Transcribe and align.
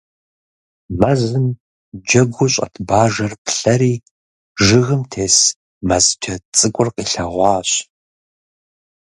Мэзым 0.99 1.45
джэгуу 2.07 2.49
щӀэт 2.53 2.75
Бажэр 2.87 3.33
плъэри 3.43 3.93
жыгым 4.65 5.01
тес, 5.11 5.37
Мэз 5.87 6.05
джэд 6.21 6.43
цӀыкӀур 6.57 6.89
къилъэгъуащ. 6.95 7.69